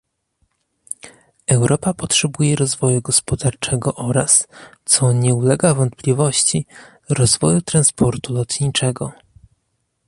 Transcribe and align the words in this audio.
Europa 1.47 1.93
potrzebuje 1.93 2.55
rozwoju 2.55 3.01
gospodarczego 3.01 3.95
oraz, 3.95 4.47
co 4.85 5.13
nie 5.13 5.35
ulega 5.35 5.73
wątpliwości, 5.73 6.65
rozwoju 7.09 7.61
transportu 7.61 8.33
lotniczego 8.33 9.11